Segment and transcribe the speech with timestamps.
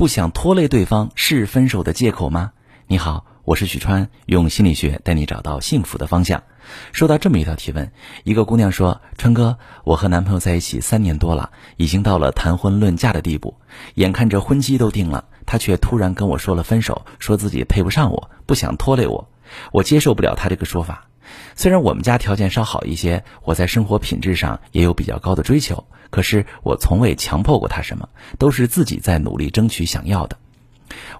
[0.00, 2.52] 不想拖累对方是分手的借口吗？
[2.86, 6.42] 你好，我是许川，用心理学带你找到幸福的方向。
[6.90, 7.92] 收到这么一条提问，
[8.24, 13.56] 一个姑娘说：“川哥，我和男朋友在一起三年多了，已经到了谈婚论嫁的地步，
[13.96, 19.28] 眼看着婚期都定了，他却突然跟我说了分手，说自己配不上我，不想拖累我。
[19.70, 21.09] 我接受不了他这个说法。
[21.56, 30.36] 虽然我们家条件稍好一些，我在生活品质上也有比较高的追求。”可是我从未强迫过他什么，都是自己在努力争取想要的。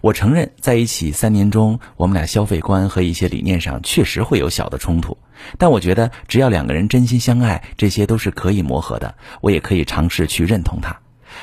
[0.01, 5.17] 我承认，在一起三年中，我们俩消费观和一些理念上确实会有小的冲突。
[5.59, 9.15] 但我觉得，只要两个人真心相爱，这些都是可以磨合的。
[9.41, 10.99] 我也可以尝试去认同他。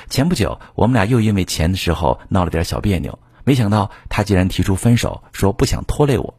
[0.09, 6.37] 前不久，我们俩又因为钱的时候闹了点小别扭，没想到他竟然提出分手，说不想拖累我。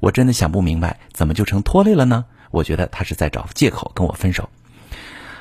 [0.00, 2.24] 我真的想不明白，怎么就成拖累了呢？
[2.50, 4.48] 我觉得他是在找借口跟我分手。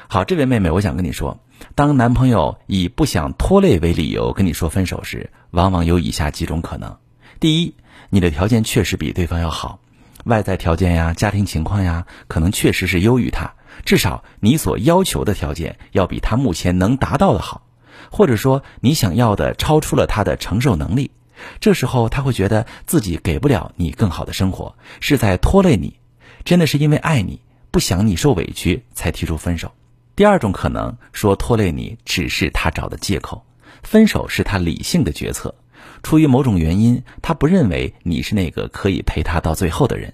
[0.10, 1.40] 好，这位妹妹，我想跟你说，
[1.76, 6.98] 当男朋友以不想拖累为理由跟你说分手时，往往有以下几种可能：
[7.40, 7.76] 第一，
[8.10, 9.80] 你的条件确实比对方要好，
[10.24, 13.54] 外在条件呀、家庭情况呀，可能确实是优于他，
[13.86, 17.64] 至少你所要求的条件要比他目前能达到的好，
[18.10, 21.12] 或者说你想要的超出了他的承受能力，
[21.60, 26.00] 这时候他会觉得自己给不了你更好的生活，是在拖累你，
[26.44, 29.72] 真的是因为爱你，不想你受委屈才提出分手。
[30.16, 33.46] 第二种可能说拖累你只是他找的借口，
[33.84, 35.54] 分手是他理性的决策，
[36.02, 40.14] 出于某种原因，他不认为你是那个可以陪他到最后的人，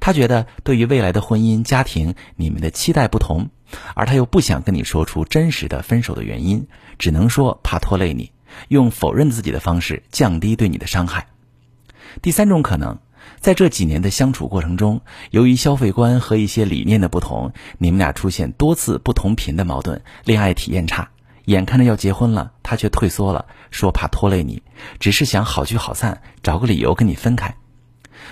[0.00, 3.48] 他觉得对于未来的婚姻家庭，你们的期待不同，
[3.94, 6.66] 而他又不想跟你说出真实的分手的原因，
[6.98, 8.32] 只能说怕拖累你，
[8.68, 11.26] 用否认自己的方式降低对你的伤害。
[12.22, 12.98] 第三种可能。
[13.40, 21.10] 在这几年的相处过程中，由于消费观和一些理念的不同，你们俩出现多次不同频的矛盾，恋爱体验差。
[21.46, 24.62] 眼看着要结婚了，他却退缩了，说怕拖累你，
[24.98, 27.56] 只是想好聚好散，找个理由跟你分开。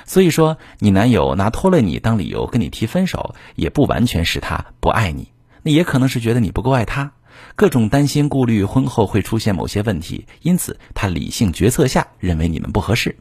[0.04, 5.30] 所以说，你男友拿拖累你当理由跟你提分手，也不完全是他不爱你，
[5.62, 7.12] 那也可能是觉得你不够爱他，
[7.56, 13.16] 各种担心顾虑，婚后会出现某些问题，因此他理性决策下认为你们不合适。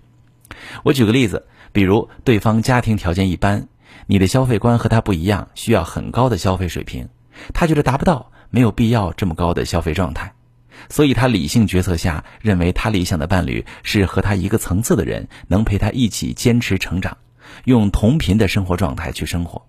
[0.83, 1.47] 我举个例子。
[1.73, 3.69] 比如对方家庭条件一般，
[4.05, 7.07] 你的消费观和他不一样，需要很高的消费水平，
[7.53, 10.33] 他觉得达不到，没有必要这么高的消费状态，
[10.89, 17.17] 所以他理性决策下认为他理想的伴侣是和他一个层次的人，能陪他一起坚持成长，
[17.63, 19.65] 用同频的生活状态去生活，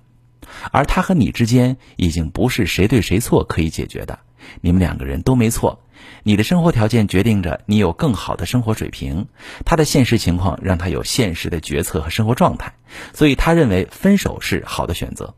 [0.72, 4.18] 而他和你之间已经不是谁对谁错可以解决的，
[4.60, 5.80] 你们两个人都没错。
[6.24, 9.26] 你的生活条件决定着你有更好的生活水平，
[9.64, 12.74] 他的现实情况让他有现实的决策和生活状态，
[13.12, 15.34] 所以他认为分手是好的选择。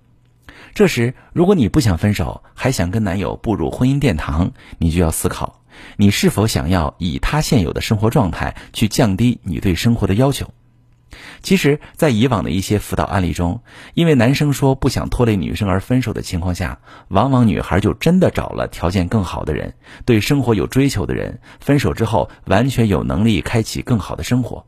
[0.75, 5.61] 这时，如果你不想分手，还想跟男友步入婚姻殿堂，你就要思考，
[5.97, 10.51] 你是否想要以他现有的生活状态去降低你对生活的要求。
[11.43, 13.63] 其实，在以往的一些辅导案例中，
[13.95, 24.67] 因为男生说不想拖累女生而分手的情况下，往往女孩就真的找了条件更好的人，对生活有追求的人，分手之后完全有能力开启更好的生活。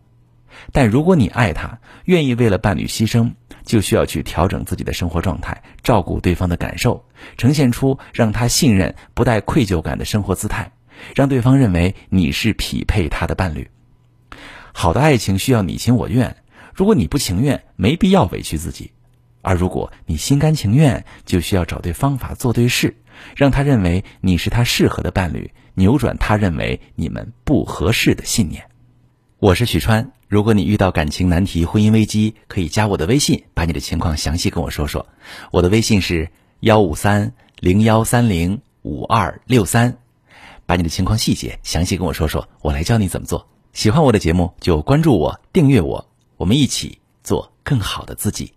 [0.72, 3.32] 但如果你爱他，愿意为了伴侣牺牲，
[3.62, 7.04] 就需要去调整自己的生活状态，照顾对方的感受，
[7.36, 10.72] 呈现出让他信任、不带愧疚感的生活姿态，
[11.14, 13.68] 让对方认为你是匹配他的伴侣。
[14.78, 16.37] 好的爱情需要你情我愿，
[16.75, 18.91] 如果你不情愿，没必要委屈自己；
[19.41, 22.94] 而如果你心甘情愿，就需要找对方法做对事，
[23.34, 28.64] 让他认为你是他适合的伴侣，扭转他认为你们不合适的信念。
[29.38, 35.06] 我是许川，如果你遇到感情难题、婚姻危机，可以加我的微信，把你的情况详细跟我说说。
[35.53, 36.28] 我的微信是
[36.60, 39.97] 幺五三零幺三零五二六三，
[40.66, 43.48] 把你的情况细节详细跟我说说，我来教你怎么做。
[43.76, 46.03] 喜欢我的节目就关注我、订阅我，
[46.38, 48.54] 我们一起做更好的自己。